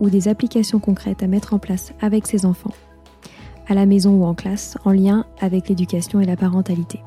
[0.00, 2.74] ou des applications concrètes à mettre en place avec ses enfants,
[3.66, 7.00] à la maison ou en classe, en lien avec l'éducation et la parentalité.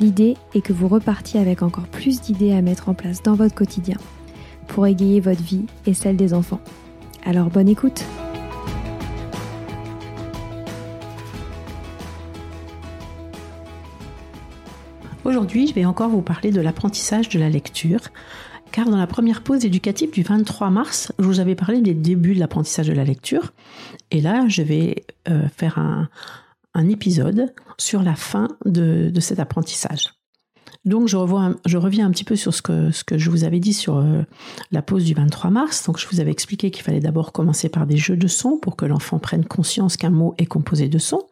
[0.00, 3.54] L'idée est que vous repartiez avec encore plus d'idées à mettre en place dans votre
[3.54, 3.96] quotidien
[4.66, 6.60] pour égayer votre vie et celle des enfants.
[7.24, 8.04] Alors bonne écoute
[15.24, 18.00] Aujourd'hui, je vais encore vous parler de l'apprentissage de la lecture
[18.74, 22.34] car dans la première pause éducative du 23 mars, je vous avais parlé des débuts
[22.34, 23.52] de l'apprentissage de la lecture.
[24.10, 26.08] Et là, je vais euh, faire un,
[26.88, 30.14] épisode sur la fin de, cet apprentissage.
[30.84, 33.72] Donc je, reviens un petit peu sur ce que, ce que je vous avais dit
[33.72, 34.22] sur euh,
[34.72, 35.86] la pause du 23 mars.
[35.86, 38.74] Donc je vous avais expliqué qu'il fallait d'abord commencer par des jeux de sons pour
[38.74, 41.22] que l'enfant prenne conscience qu'un mot est composé de sons.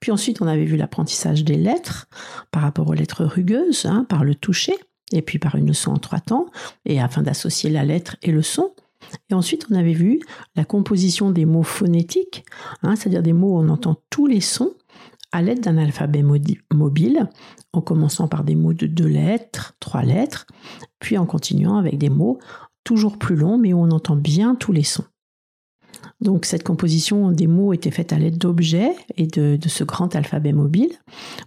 [0.00, 2.08] Puis ensuite on avait vu l'apprentissage des lettres
[2.50, 4.74] par rapport aux lettres rugueuses, hein, par le toucher
[5.14, 6.46] et puis par une leçon en trois temps,
[6.84, 8.72] et afin d'associer la lettre et le son.
[9.30, 10.20] Et ensuite, on avait vu
[10.56, 12.44] la composition des mots phonétiques,
[12.82, 14.72] hein, c'est-à-dire des mots où on entend tous les sons
[15.32, 16.24] à l'aide d'un alphabet
[16.72, 17.28] mobile,
[17.72, 20.46] en commençant par des mots de deux lettres, trois lettres,
[21.00, 22.38] puis en continuant avec des mots
[22.84, 25.04] toujours plus longs, mais où on entend bien tous les sons.
[26.24, 30.54] Donc cette composition des mots était faite à l'aide d'objets et de, ce grand alphabet
[30.54, 30.92] mobile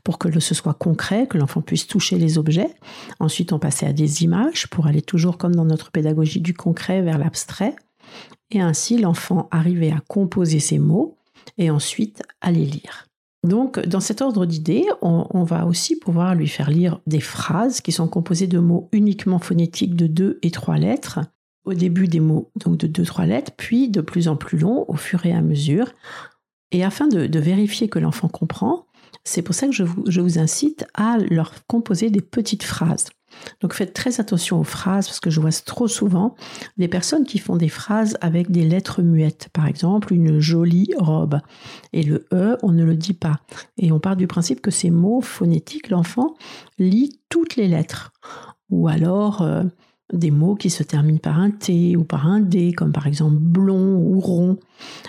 [0.03, 2.69] pour que ce soit concret, que l'enfant puisse toucher les objets.
[3.19, 7.01] Ensuite, on passait à des images pour aller toujours comme dans notre pédagogie du concret
[7.01, 7.75] vers l'abstrait.
[8.51, 11.17] Et ainsi, l'enfant arrivait à composer ces mots
[11.57, 13.07] et ensuite à les lire.
[13.43, 17.91] Donc, dans cet ordre d'idées, on, va aussi pouvoir lui faire lire des phrases qui
[17.91, 21.19] sont composées de mots uniquement phonétiques de deux et trois lettres
[21.67, 24.85] au début des mots donc de deux trois lettres, puis de plus en plus long
[24.87, 25.93] au fur et à mesure.
[26.71, 28.87] Et afin de, vérifier que l'enfant comprend,
[29.23, 33.05] c'est pour ça que je vous, incite à leur composer des petites phrases.
[33.61, 36.35] Donc faites très attention aux phrases parce que je vois trop souvent
[36.77, 39.49] des personnes qui font des phrases avec des lettres muettes.
[39.53, 41.39] Par exemple, une jolie robe.
[41.93, 43.39] Et le E, on ne le dit pas.
[43.77, 46.35] Et on part du principe que ces mots phonétiques, l'enfant
[46.79, 48.13] lit toutes les lettres.
[48.69, 49.63] Ou alors, euh,
[50.13, 53.35] des mots qui se terminent par un T ou par un D, comme par exemple
[53.35, 54.57] blond ou rond.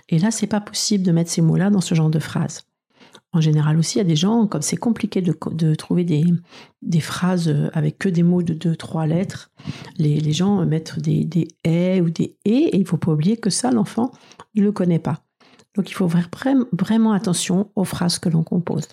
[0.09, 2.65] Et là, c'est pas possible de mettre ces mots-là dans ce genre de phrase.
[3.33, 6.25] En général aussi, il y a des gens, comme c'est compliqué de, trouver des,
[6.81, 9.51] des, phrases avec que des mots de deux, trois lettres,
[9.99, 13.37] les, les gens mettent des, des et ou des et, et il faut pas oublier
[13.37, 14.13] que ça, l'enfant,
[14.55, 15.23] il ne le connaît pas.
[15.75, 16.29] Donc il faut faire
[16.73, 18.89] vraiment attention aux phrases que l'on compose.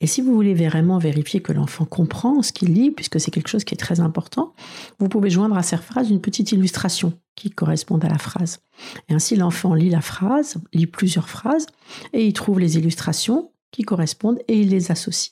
[0.00, 3.48] Et si vous voulez vraiment vérifier que l'enfant comprend ce qu'il lit, puisque c'est quelque
[3.48, 4.54] chose qui est très important,
[4.98, 8.60] vous pouvez joindre à cette phrase une petite illustration qui corresponde à la phrase.
[9.08, 11.66] Et ainsi, l'enfant lit la phrase, lit plusieurs phrases,
[12.12, 15.30] et il trouve les illustrations qui correspondent et il les associe.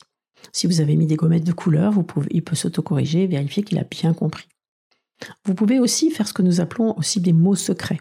[0.53, 1.95] Si vous avez mis des gommettes de couleur,
[2.31, 4.47] il peut s'autocorriger et vérifier qu'il a bien compris.
[5.45, 8.01] Vous pouvez aussi faire ce que nous appelons aussi des mots secrets.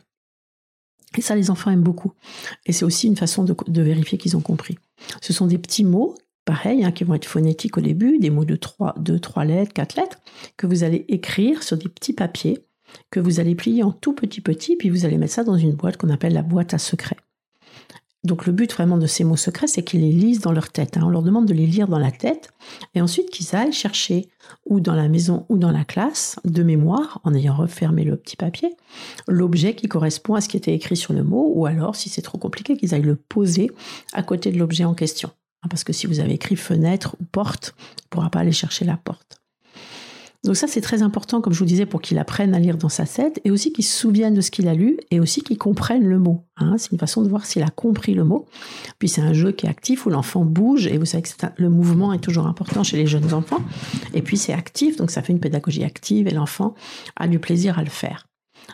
[1.17, 2.13] Et ça, les enfants aiment beaucoup.
[2.65, 4.77] Et c'est aussi une façon de, vérifier qu'ils ont compris.
[5.21, 6.15] Ce sont des petits mots,
[6.45, 9.73] pareil, hein, qui vont être phonétiques au début, des mots de trois, de trois lettres,
[9.73, 10.19] quatre lettres,
[10.57, 12.65] que vous allez écrire sur des petits papiers,
[13.11, 15.73] que vous allez plier en tout petit petit, puis vous allez mettre ça dans une
[15.73, 17.17] boîte qu'on appelle la boîte à secrets.
[18.23, 20.95] Donc le but vraiment de ces mots secrets, c'est qu'ils les lisent dans leur tête.
[20.95, 21.01] Hein.
[21.03, 22.51] On leur demande de les lire dans la tête
[22.95, 24.29] et ensuite qu'ils aillent chercher
[24.65, 28.37] ou dans la maison ou dans la classe de mémoire, en ayant refermé le petit
[28.37, 28.75] papier,
[29.27, 32.21] l'objet qui correspond à ce qui était écrit sur le mot ou alors, si c'est
[32.21, 33.71] trop compliqué, qu'ils aillent le poser
[34.13, 35.31] à côté de l'objet en question.
[35.63, 38.51] Hein, parce que si vous avez écrit fenêtre ou porte, on ne pourra pas aller
[38.51, 39.39] chercher la porte.
[40.43, 42.89] Donc ça, c'est très important, comme je vous disais, pour qu'il apprenne à lire dans
[42.89, 45.57] sa tête et aussi qu'il se souvienne de ce qu'il a lu et aussi qu'il
[45.57, 46.43] comprenne le mot.
[46.57, 46.75] Hein.
[46.77, 48.45] c'est une façon de voir s'il a compris le mot.
[48.99, 51.69] Puis c'est un jeu qui est actif où l'enfant bouge et vous savez que le
[51.69, 53.61] mouvement est toujours important chez les jeunes enfants.
[54.13, 56.75] Et puis c'est actif, donc ça fait une pédagogie active et l'enfant
[57.15, 58.27] a du plaisir à le faire.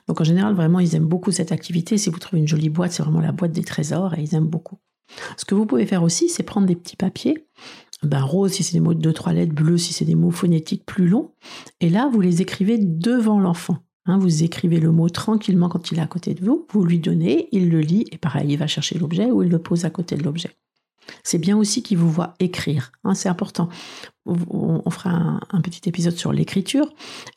[0.08, 2.00] Donc en général, vraiment, ils aiment beaucoup cette activité.
[2.00, 4.48] Si vous trouvez une jolie boîte, c'est vraiment la boîte des trésors et ils aiment
[4.48, 4.80] beaucoup.
[5.38, 7.46] Ce que vous pouvez faire aussi, c'est prendre des petits papiers
[8.04, 10.32] ben, rose si c'est des mots de deux, trois lettres, bleu si c'est des mots
[10.32, 11.32] phonétiques plus longs.
[11.82, 13.78] Et là, vous les écrivez devant l'enfant.
[14.06, 17.00] Hein, vous écrivez le mot tranquillement quand il est à côté de vous, vous lui
[17.00, 19.90] donnez, il le lit, et pareil, il va chercher l'objet ou il le pose à
[19.90, 20.50] côté de l'objet.
[21.24, 23.70] C'est bien aussi qu'il vous voit écrire, hein, c'est important.
[24.26, 26.92] On, fera un, un, petit épisode sur l'écriture,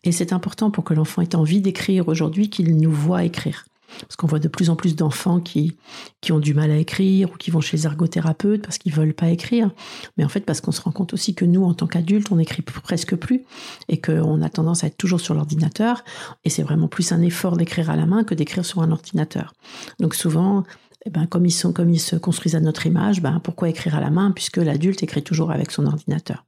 [0.05, 3.65] et c'est important pour que l'enfant ait envie d'écrire aujourd'hui qu'il nous voit écrire.
[4.01, 5.77] Parce qu'on voit de plus en plus d'enfants qui,
[6.21, 9.15] qui ont du mal à écrire ou qui vont chez les ergothérapeutes parce qu'ils veulent
[9.15, 9.71] pas écrire.
[10.17, 12.39] Mais en fait, parce qu'on se rend compte aussi que nous, en tant qu'adultes, on
[12.39, 13.45] écrit presque plus
[13.89, 16.05] et qu'on a tendance à être toujours sur l'ordinateur.
[16.45, 19.53] Et c'est vraiment plus un effort d'écrire à la main que d'écrire sur un ordinateur.
[20.01, 20.65] Donc souvent,
[21.05, 23.97] eh ben, comme ils sont, comme ils se construisent à notre image, ben, pourquoi écrire
[23.97, 26.45] à la main puisque l'adulte écrit toujours avec son ordinateur?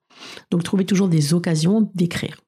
[0.50, 2.43] Donc trouvez toujours des occasions d'écrire.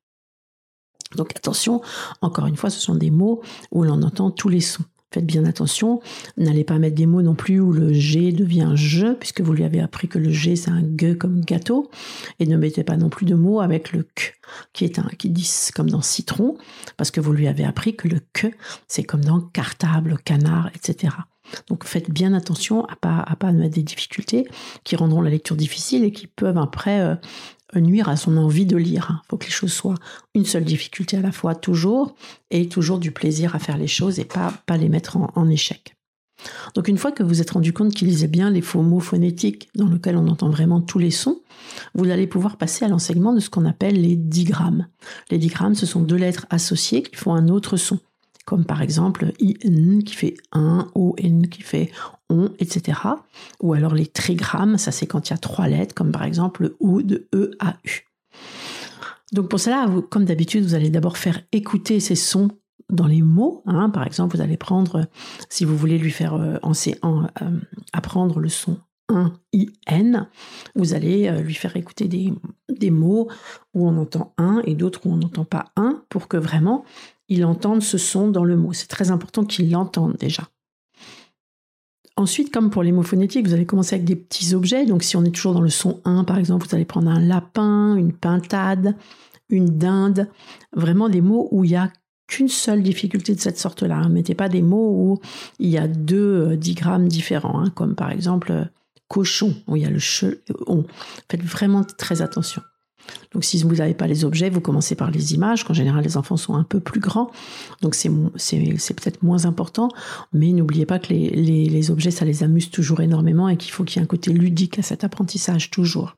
[1.17, 1.81] Donc attention,
[2.21, 3.43] encore une fois, ce sont des mots
[3.73, 4.85] où l'on entend tous les sons.
[5.13, 6.01] Faites bien attention,
[6.37, 9.63] n'allez pas mettre des mots non plus où le G devient je, puisque vous lui
[9.63, 11.91] avez appris que le G c'est un G comme gâteau,
[12.41, 14.35] et ne mettez pas non plus de mots avec le Q,
[14.73, 16.59] qui est un qui dit comme dans citron,
[16.97, 18.57] parce que vous lui avez appris que le Q
[18.89, 21.15] c'est comme dans cartable, canard, etc.
[21.69, 24.49] Donc faites bien attention à pas à pas mettre des difficultés
[24.85, 27.15] qui rendront la lecture difficile et qui peuvent après euh,
[27.81, 29.23] nuire à son envie de lire.
[29.25, 29.96] Il faut que les choses soient
[30.34, 32.14] une seule difficulté à la fois, toujours,
[32.50, 35.94] et toujours du plaisir à faire les choses et pas, pas les mettre en, échec.
[36.75, 39.69] Donc une fois que vous êtes rendu compte qu'il lisait bien les faux mots phonétiques
[39.75, 41.40] dans lesquels on entend vraiment tous les sons,
[41.94, 44.87] vous allez pouvoir passer à l'enseignement de ce qu'on appelle les digrammes.
[45.31, 47.99] Les digrammes, ce sont deux lettres associées qui font un autre son
[48.46, 51.90] comme par exemple IN qui fait un, ON qui fait
[52.31, 52.99] on, etc.
[53.61, 56.62] Ou alors les trigrammes, ça c'est quand il y a trois lettres, comme par exemple
[56.62, 58.06] le OU de E à U.
[59.32, 62.50] Donc pour cela, comme d'habitude, vous allez d'abord faire écouter ces sons
[62.90, 63.62] dans les mots.
[63.66, 63.90] Hein.
[63.90, 65.06] Par exemple, vous allez prendre,
[65.49, 67.61] si vous voulez lui faire euh, euh,
[67.92, 68.78] apprendre le son
[69.09, 69.33] 1
[69.88, 70.28] IN,
[70.75, 72.33] vous allez euh, lui faire écouter des,
[72.68, 73.28] des mots
[73.75, 76.85] où on entend un et d'autres où on n'entend pas un pour que vraiment
[77.28, 78.73] il entende ce son dans le mot.
[78.73, 80.49] C'est très important qu'il l'entende déjà.
[82.18, 84.87] Ensuite, comme pour les mots phonétiques, vous allez commencer avec des petits objets.
[84.87, 87.20] Donc, si on est toujours dans le son 1, par exemple, vous allez prendre un
[87.20, 88.96] lapin, une pintade,
[89.50, 90.28] une dinde.
[90.75, 91.90] Vraiment des mots où il n'y a
[92.26, 94.00] qu'une seule difficulté de cette sorte-là.
[94.04, 95.20] Ne mettez pas des mots où
[95.58, 98.64] il y a deux euh, digrammes différents, hein, comme par exemple euh,
[99.08, 100.85] cochon, où il y a le che, on.
[101.30, 102.62] Faites vraiment très attention.
[103.33, 106.17] Donc si vous n'avez pas les objets, vous commencez par les images, qu'en général les
[106.17, 107.31] enfants sont un peu plus grands,
[107.83, 109.89] donc c'est peut-être moins important,
[110.33, 114.01] mais n'oubliez pas que les, objets, ça les amuse toujours énormément et qu'il faut qu'il
[114.01, 116.17] y ait un côté ludique à cet apprentissage, toujours.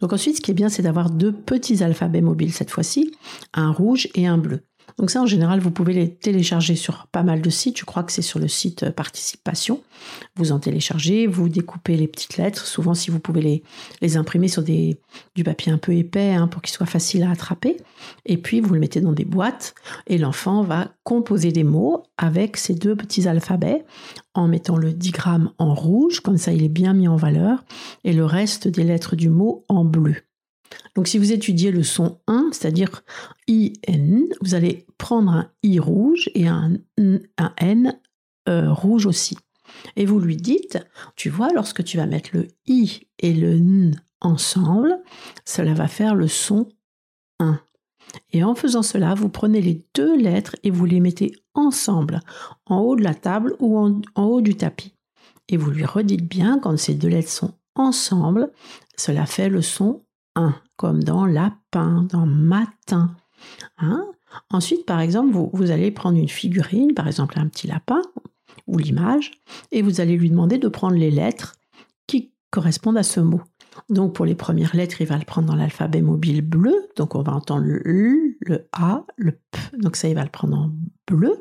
[0.00, 3.12] Donc ensuite, ce qui est bien, c'est d'avoir deux petits alphabets mobiles cette fois-ci,
[3.54, 4.62] un rouge et un bleu.
[4.98, 7.78] Donc ça, en général, vous pouvez les télécharger sur pas mal de sites.
[7.78, 9.82] Je crois que c'est sur le site euh, Participation.
[10.36, 12.66] Vous en téléchargez, vous découpez les petites lettres.
[12.66, 13.62] Souvent, si vous pouvez
[14.00, 14.96] les, imprimer sur du
[15.44, 17.76] papier un peu épais hein, pour qu'ils soient faciles à attraper.
[18.24, 19.74] Et puis, vous le mettez dans des boîtes
[20.06, 23.84] et l'enfant va composer des mots avec ces deux petits alphabets
[24.34, 26.20] en mettant le digramme en rouge.
[26.20, 27.64] Comme ça, il est bien mis en valeur
[28.04, 30.25] et le reste des lettres du mot en bleu.
[30.94, 33.02] Donc si vous étudiez le son 1, c'est-à-dire
[33.48, 37.98] IN, vous allez prendre un I rouge et un, un N
[38.48, 39.36] euh, rouge aussi.
[39.96, 40.78] Et vous lui dites,
[41.16, 44.98] tu vois, lorsque tu vas mettre le I et le N ensemble,
[45.44, 46.68] cela va faire le son
[47.40, 47.60] 1.
[48.32, 52.20] Et en faisant cela, vous prenez les deux lettres et vous les mettez ensemble,
[52.66, 54.94] en haut de la table ou en, en haut du tapis.
[55.48, 58.50] Et vous lui redites bien, quand ces deux lettres sont ensemble,
[58.96, 60.05] cela fait le son
[60.76, 63.14] comme dans lapin, dans matin.
[63.78, 64.04] Hein.
[64.50, 68.02] Ensuite, par exemple, vous, allez prendre une figurine, par exemple un petit lapin
[68.66, 69.30] ou l'image,
[69.72, 71.54] et vous allez lui demander de prendre les lettres
[72.06, 73.40] qui correspondent à ce mot.
[73.90, 77.22] Donc pour les premières lettres, il va le prendre dans l'alphabet mobile bleu, donc on
[77.22, 80.70] va entendre le le A, le P, donc ça il va le prendre en
[81.06, 81.40] bleu.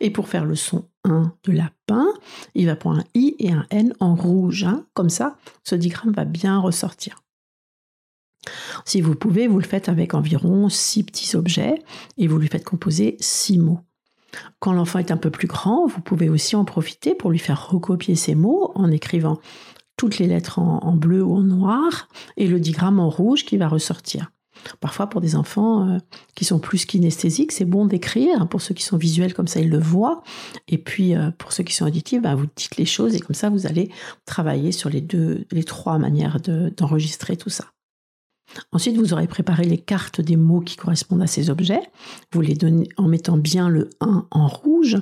[0.00, 2.06] Et pour faire le son 1 de lapin,
[2.54, 4.64] il va prendre un I et un N en rouge.
[4.64, 4.86] Hein.
[4.94, 7.22] Comme ça, ce digramme va bien ressortir.
[8.84, 11.82] Si vous pouvez, vous le faites avec environ six petits objets
[12.18, 13.80] et vous lui faites composer six mots.
[14.58, 17.68] Quand l'enfant est un peu plus grand, vous pouvez aussi en profiter pour lui faire
[17.68, 19.38] recopier ces mots en écrivant
[19.96, 23.68] toutes les lettres en, bleu ou en noir et le digramme en rouge qui va
[23.68, 24.32] ressortir.
[24.80, 25.98] Parfois, pour des enfants euh,
[26.34, 28.48] qui sont plus kinesthésiques, c'est bon d'écrire.
[28.48, 30.22] Pour ceux qui sont visuels, comme ça, ils le voient.
[30.68, 33.34] Et puis, euh, pour ceux qui sont auditifs, bah, vous dites les choses et comme
[33.34, 33.90] ça, vous allez
[34.24, 37.64] travailler sur les deux, les trois manières d'enregistrer tout ça.
[38.70, 41.82] Ensuite, vous aurez préparé les cartes des mots qui correspondent à ces objets.
[42.32, 44.98] Vous les donnez en mettant bien le 1 en rouge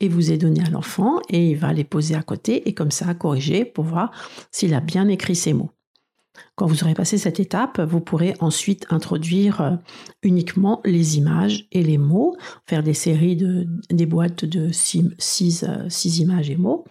[0.00, 2.90] et vous les donnez à l'enfant et il va les poser à côté et comme
[2.90, 4.10] ça corriger pour voir
[4.50, 5.70] s'il a bien écrit ces mots.
[6.54, 9.76] Quand vous aurez passé cette étape, vous pourrez ensuite introduire euh,
[10.22, 15.88] uniquement les images et les mots, faire des séries de des boîtes de 6 euh,
[16.18, 16.84] images et mots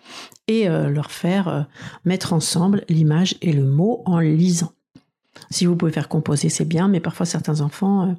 [0.47, 1.67] et euh, leur faire
[2.03, 4.73] mettre ensemble l'image et le mot en lisant.
[5.49, 8.13] Si vous pouvez faire composer, c'est bien, mais parfois certains enfants euh,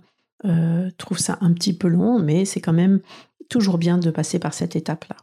[0.49, 3.01] euh, trouvent ça un petit peu long, mais c'est quand même
[3.49, 5.17] toujours bien de passer par cette étape-là.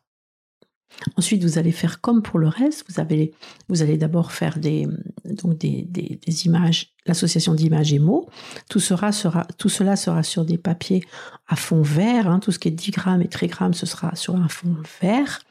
[1.15, 2.85] Ensuite, vous allez faire comme pour le reste.
[2.89, 3.33] Vous, avez,
[3.69, 4.87] vous allez d'abord faire des,
[5.25, 8.27] donc des, des, images, l'association d'images et mots.
[8.69, 11.03] Tout, sera, sera, tout cela sera sur des papiers
[11.47, 12.27] à fond vert.
[12.27, 12.39] Hein.
[12.39, 15.41] Tout ce qui est 10 grammes et grammes, ce sera sur un fond vert.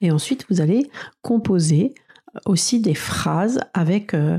[0.00, 0.90] Et ensuite, vous allez
[1.22, 1.94] composer
[2.44, 4.38] aussi des phrases avec euh,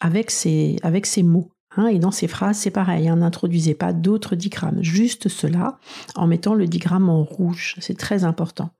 [0.00, 1.50] avec ces, avec mots.
[1.76, 5.78] Hein, et dans ces phrases, c'est pareil, hein, n'introduisez pas d'autres digrammes, juste cela,
[6.16, 7.76] en mettant le digramme en rouge.
[7.78, 8.70] C'est très important.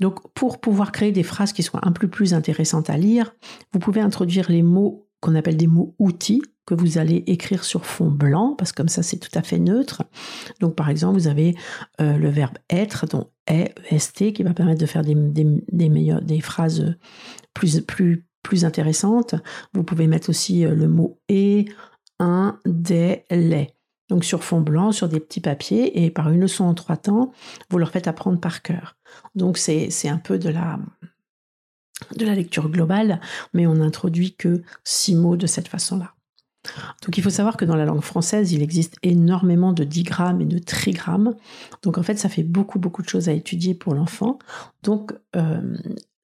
[0.00, 3.34] Donc, pour pouvoir créer des phrases qui soient un peu plus intéressantes à lire,
[3.72, 7.86] vous pouvez introduire les mots qu'on appelle des mots outils que vous allez écrire sur
[7.86, 10.04] fond blanc, parce que comme ça c'est tout à fait neutre.
[10.60, 11.56] Donc par exemple, vous avez
[12.00, 13.72] euh, le verbe être, donc est,
[14.34, 16.94] qui va permettre de faire des, des, meilleures, des phrases
[17.54, 19.34] plus, plus, plus intéressante,
[19.74, 21.66] vous pouvez mettre aussi euh, le mot et,
[22.18, 23.74] un, des, les.
[24.08, 27.32] Donc sur fond blanc, sur des petits papiers, et par une leçon en trois temps,
[27.70, 28.96] vous leur faites apprendre par cœur.
[29.34, 30.78] Donc c'est un peu de la,
[32.16, 33.20] de la lecture globale,
[33.52, 36.14] mais on n'introduit que six mots de cette façon-là.
[37.02, 40.46] Donc il faut savoir que dans la langue française, il existe énormément de digrammes et
[40.46, 41.34] de trigrammes.
[41.82, 44.38] Donc en fait, ça fait beaucoup beaucoup de choses à étudier pour l'enfant.
[44.82, 45.76] Donc euh,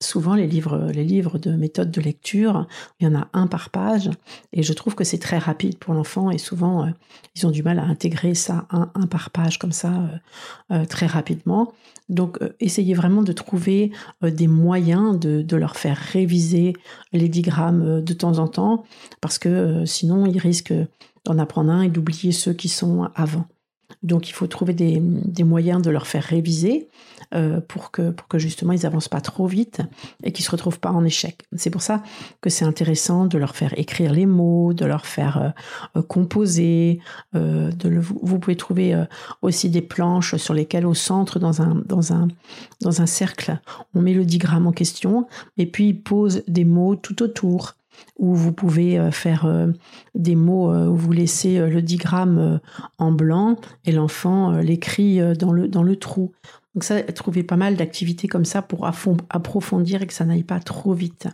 [0.05, 2.67] souvent les livres, les livres de méthode de lecture,
[3.01, 4.11] il y en a un par page,
[4.53, 6.91] et je trouve que c'est très rapide pour l'enfant, et souvent euh,
[7.35, 11.07] ils ont du mal à intégrer ça un, par page comme ça euh, euh, très
[11.07, 11.73] rapidement.
[12.09, 16.75] Donc essayez vraiment de trouver des moyens de, de, leur faire réviser
[17.15, 18.85] les digrammes de temps en temps,
[19.23, 20.75] parce que sinon ils risquent
[21.25, 23.47] d'en apprendre un et d'oublier ceux qui sont avant.
[24.03, 25.01] Donc il faut trouver des,
[25.45, 26.89] moyens de leur faire réviser
[27.35, 29.81] euh, pour, que, justement ils avancent pas trop vite
[30.23, 31.43] et qu'ils se retrouvent pas en échec.
[31.57, 32.03] C'est pour ça
[32.41, 35.51] que c'est intéressant de leur faire écrire les mots, de leur faire euh,
[35.97, 37.01] euh, composer.
[37.33, 39.05] vous pouvez trouver
[39.43, 42.29] aussi des planches sur lesquelles au centre dans un, dans un,
[42.81, 43.59] dans un cercle
[43.95, 47.75] on met le digramme en question et puis ils posent des mots tout autour
[48.19, 49.69] où vous pouvez euh, faire euh,
[50.15, 52.61] des mots euh, où vous laissez le digramme
[52.99, 56.33] en blanc et l'enfant l'écrit dans le, dans le trou.
[56.75, 60.61] Donc ça, trouver pas mal d'activités comme ça pour approfondir et que ça n'aille pas
[60.61, 61.29] trop vite.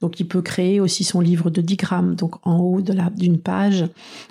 [0.00, 2.14] Donc il peut créer aussi son livre de digrammes.
[2.14, 3.86] Donc en haut de d'une page,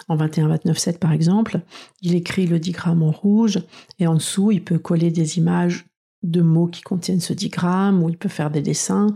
[0.08, 1.62] en 21-29-7 par exemple,
[2.02, 3.60] il écrit le digramme en rouge
[4.00, 5.86] et en dessous il peut coller des images
[6.26, 9.08] de mots qui contiennent ce digramme, ou il peut faire des dessins,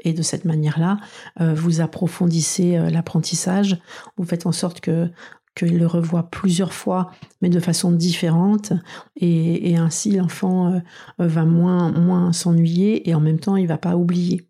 [0.00, 0.98] et de cette manière-là,
[1.40, 3.78] euh, vous approfondissez euh, l'apprentissage,
[4.16, 5.10] vous faites en sorte que
[5.54, 7.10] qu'il le revoit plusieurs fois,
[7.42, 8.72] mais de façon différente,
[9.16, 10.80] et, ainsi l'enfant euh,
[11.18, 14.48] va moins, moins s'ennuyer, et en même temps il va pas oublier.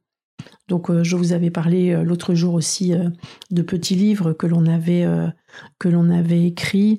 [0.69, 3.09] Donc euh, je vous avais parlé euh, l'autre jour aussi euh,
[3.51, 6.99] de petits livres que l'on avait avait écrits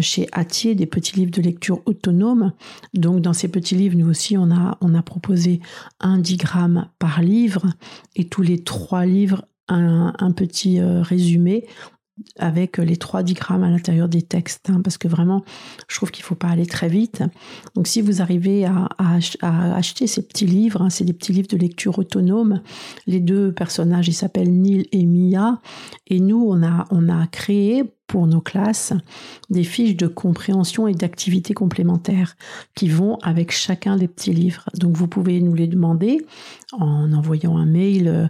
[0.00, 2.52] chez Atier, des petits livres de lecture autonome.
[2.92, 5.60] Donc dans ces petits livres, nous aussi on a on a proposé
[6.00, 7.66] un digramme par livre
[8.16, 11.66] et tous les trois livres un petit résumé
[12.38, 15.44] avec les trois digrammes à l'intérieur des textes, hein, parce que vraiment,
[15.88, 17.22] je trouve qu'il ne faut pas aller très vite.
[17.74, 18.88] Donc, si vous arrivez à,
[19.42, 22.60] acheter ces petits livres, hein, c'est des petits livres de lecture autonome.
[23.06, 25.60] Les deux personnages, ils s'appellent Neil et Mia,
[26.06, 28.92] et nous, on a, on a créé pour nos classes
[29.50, 32.36] des fiches de compréhension et d'activités complémentaires
[32.74, 34.64] qui vont avec chacun des petits livres.
[34.74, 36.24] Donc vous pouvez nous les demander
[36.72, 38.26] en envoyant un mail euh,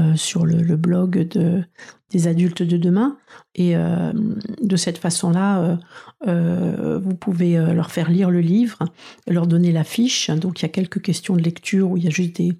[0.00, 1.64] euh, sur le, blog de,
[2.10, 3.16] des adultes de demain.
[3.54, 4.12] Et euh,
[4.62, 5.78] de cette façon-là,
[6.24, 8.78] vous pouvez leur faire lire le livre,
[9.26, 10.30] leur donner la fiche.
[10.30, 12.52] Donc il y a quelques questions de lecture où il y a juste des,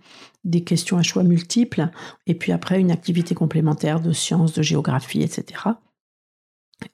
[0.45, 1.89] des questions à choix multiples.
[2.27, 5.77] Et puis après, une activité complémentaire de sciences, de géographie, etc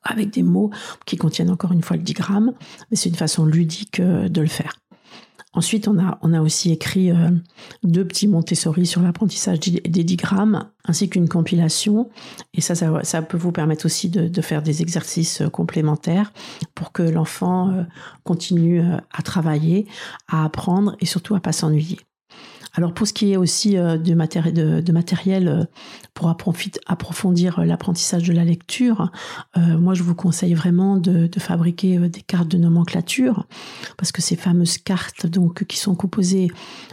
[0.02, 0.70] avec des mots
[1.06, 2.52] qui contiennent encore une fois le digramme,
[2.90, 4.78] mais c'est une façon ludique euh, de le faire.
[5.54, 7.28] Ensuite, on a, on a aussi écrit euh,
[7.82, 12.08] deux petits Montessori sur l'apprentissage des digrammes, ainsi qu'une compilation.
[12.54, 16.32] Et ça, ça, peut vous permettre aussi de, faire des exercices euh, complémentaires
[16.74, 17.84] pour que l'enfant
[18.24, 19.86] continue à travailler,
[20.26, 21.98] à apprendre et surtout à pas s'ennuyer.
[22.74, 25.64] Alors pour ce qui est aussi euh, de, matériel euh,
[26.14, 29.10] pour approfondir euh, l'apprentissage de la lecture,
[29.56, 33.46] moi je vous conseille vraiment de, fabriquer des cartes de nomenclature
[33.96, 36.48] parce que ces fameuses cartes donc qui sont composées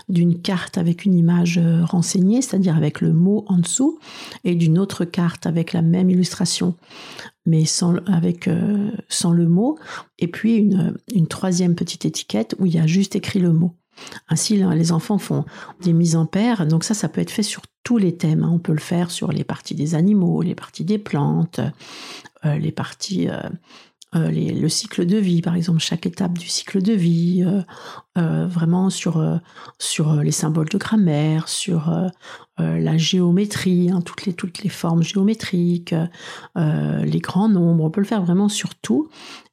[0.08, 4.00] d'une carte avec une image renseignée, c'est-à-dire avec le mot en dessous,
[4.44, 6.76] et d'une autre carte avec la même illustration
[7.46, 9.78] mais sans, le mot,
[10.20, 10.70] et puis
[11.14, 13.76] une troisième petite étiquette où il y a juste écrit le mot.
[14.28, 15.46] Ainsi, les enfants font
[15.82, 16.66] des mises en paire.
[16.68, 18.44] Donc ça, ça peut être fait sur tous les thèmes.
[18.44, 18.52] Hein.
[18.54, 21.60] On peut le faire sur les parties des animaux, les parties des plantes,
[22.46, 23.42] euh, les parties, euh,
[24.16, 27.46] euh, le cycle de vie, par exemple, chaque étape du cycle de vie,
[28.16, 29.40] vraiment sur,
[29.78, 31.92] sur les symboles de grammaire, sur
[32.58, 35.96] la géométrie, hein, toutes, les, toutes les formes géométriques,
[36.56, 37.84] les grands nombres.
[37.84, 39.10] On peut le faire vraiment sur tout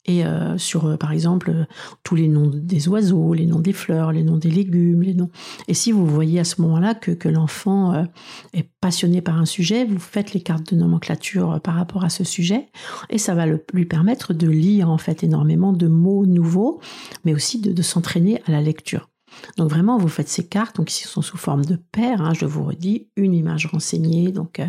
[0.06, 1.64] et euh, sur euh, par exemple euh,
[2.02, 5.30] tous les noms des oiseaux, les noms des fleurs, les noms des légumes, les noms.
[5.68, 8.06] Et si vous voyez à ce moment-là que, l'enfant
[8.52, 12.22] est passionné par un sujet, vous faites les cartes de nomenclature par rapport à ce
[12.22, 12.68] sujet
[13.10, 16.80] et ça va lui permettre de lire en fait énormément de mots nouveaux,
[17.24, 19.08] mais aussi de, s'entraîner à la lecture.
[19.56, 22.46] Donc vraiment, vous faites ces cartes, donc ici sont sous forme de paires, hein, je
[22.46, 24.60] vous redis, une image renseignée, donc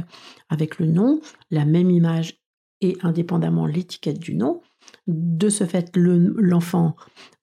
[0.50, 1.22] avec le nom,
[1.52, 2.40] la même image
[2.82, 4.62] et indépendamment l'étiquette du nom,
[5.08, 6.96] de ce fait, l'enfant,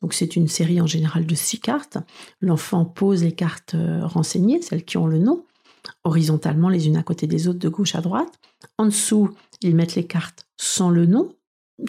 [0.02, 1.98] donc c'est une série en général de six cartes,
[2.40, 5.44] l'enfant pose les cartes euh, renseignées, celles qui ont le nom,
[6.04, 8.38] horizontalement les unes à côté des autres, de gauche à droite.
[8.78, 9.30] En dessous,
[9.62, 11.34] ils mettent les cartes sans le nom,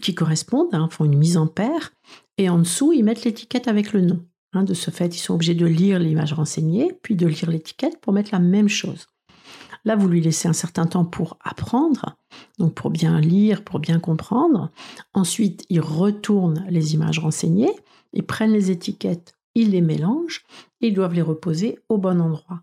[0.01, 1.91] qui correspondent, hein, font une mise en paire,
[2.37, 4.25] et en dessous, ils mettent l'étiquette avec le nom.
[4.53, 7.99] Hein, de ce fait, ils sont obligés de lire l'image renseignée, puis de lire l'étiquette
[8.01, 9.07] pour mettre la même chose.
[9.85, 12.17] Là, vous lui laissez un certain temps pour apprendre,
[12.57, 14.71] donc pour bien lire, pour bien comprendre.
[15.13, 17.71] Ensuite, il retourne les images renseignées,
[18.11, 20.43] ils prennent les étiquettes, ils les mélangent
[20.81, 22.61] et ils doivent les reposer au bon endroit,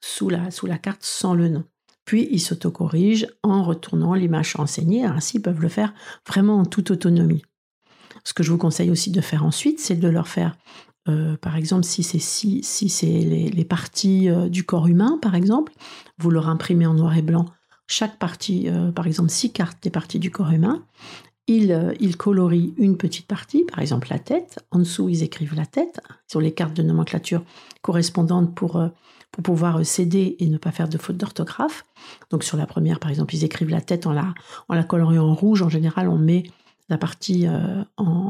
[0.00, 1.64] sous la, sous la carte sans le nom.
[2.06, 5.94] Puis ils s'autocorrigent en retournant l'image renseignée, ainsi ils peuvent le faire
[6.26, 7.44] vraiment en toute autonomie.
[8.24, 10.56] Ce que je vous conseille aussi de faire ensuite, c'est de leur faire
[11.08, 15.34] euh, par exemple, si c'est si, si c'est les, parties euh, du corps humain, par
[15.34, 15.72] exemple,
[16.18, 17.46] vous leur imprimez en noir et blanc
[17.88, 20.84] chaque partie, euh, par exemple, six cartes des parties du corps humain.
[21.48, 24.64] Ils, ils, colorient une petite partie, par exemple la tête.
[24.70, 27.42] En dessous, ils écrivent la tête sur les cartes de nomenclature
[27.82, 28.80] correspondantes pour,
[29.32, 31.84] pour pouvoir s'aider et ne pas faire de faute d'orthographe.
[32.30, 34.32] Donc sur la première, par exemple, ils écrivent la tête en la,
[34.68, 35.62] en la coloriant en rouge.
[35.62, 36.44] En général, on met
[36.88, 37.84] la partie en,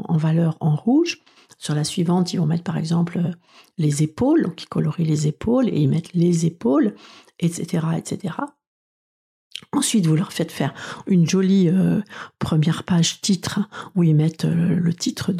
[0.08, 1.22] en valeur en rouge.
[1.62, 3.20] Sur la suivante, ils vont mettre par exemple
[3.79, 6.96] les épaules, donc ils colorient les épaules et ils mettent les épaules,
[7.38, 8.35] etc., etc.
[9.70, 10.75] Ensuite, vous leur faites faire
[11.07, 12.01] une jolie euh,
[12.40, 13.61] première page titre
[13.94, 15.33] où ils mettent euh, le titre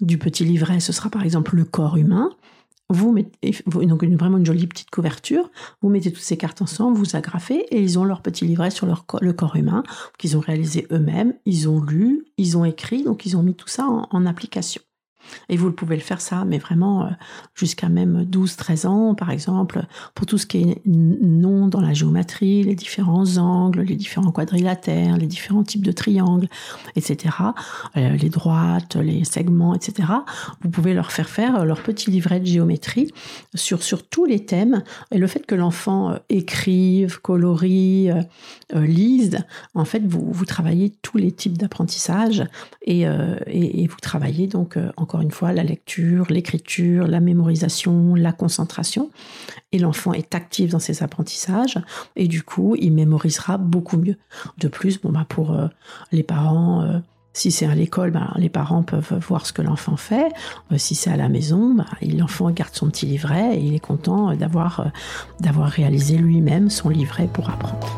[0.00, 0.80] du petit livret.
[0.80, 2.30] Ce sera par exemple le corps humain.
[2.88, 7.14] vous mettez donc vraiment une jolie petite couverture, vous mettez toutes ces cartes ensemble, vous
[7.14, 9.84] agrafez et ils ont leur petit livret sur leur, le corps humain
[10.18, 13.68] qu'ils ont réalisé eux-mêmes, ils ont lu, ils ont écrit, donc ils ont mis tout
[13.68, 14.82] ça en application.
[15.48, 17.10] Et vous pouvez le faire ça, mais vraiment euh,
[17.54, 19.84] jusqu'à même 12-13 ans, par exemple,
[20.14, 25.16] pour tout ce qui est non dans la géométrie, les différents angles, les différents quadrilatères,
[25.16, 26.48] les différents types de triangles,
[26.96, 27.34] etc.,
[27.96, 30.08] euh, les droites, les segments, etc.
[30.62, 33.10] Vous pouvez leur faire faire leur petit livret de géométrie
[33.54, 34.82] sur, sur tous les thèmes.
[35.10, 38.10] Et le fait que l'enfant euh, écrive, colorie,
[38.72, 39.38] lise,
[39.74, 42.44] en fait, vous, vous travaillez tous les types d'apprentissage
[42.82, 43.02] et,
[43.46, 49.10] et, vous travaillez donc encore une fois, la lecture, l'écriture, la mémorisation, la concentration.
[49.72, 51.78] Et l'enfant est actif dans ses apprentissages
[52.16, 54.16] et du coup, il mémorisera beaucoup mieux.
[54.58, 55.68] De plus, bon, bah, pour euh,
[56.12, 56.98] les parents, euh,
[57.32, 60.28] si c'est à l'école, bah, les parents peuvent voir ce que l'enfant fait.
[60.72, 63.80] Euh, si c'est à la maison, bah, l'enfant garde son petit livret et il est
[63.80, 64.90] content d'avoir
[65.40, 67.88] réalisé lui-même son livret pour apprendre.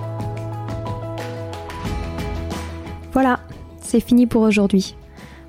[3.12, 3.40] Voilà,
[3.80, 4.94] c'est fini pour aujourd'hui.